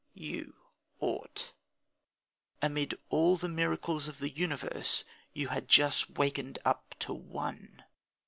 You 0.15 0.55
ought. 0.99 1.51
Amid 2.59 2.97
all 3.09 3.37
the 3.37 3.47
miracles 3.47 4.07
of 4.07 4.17
the 4.17 4.31
universe 4.31 5.03
you 5.31 5.49
had 5.49 5.67
just 5.67 6.09
wakened 6.17 6.57
up 6.65 6.95
to 7.01 7.13
one. 7.13 7.83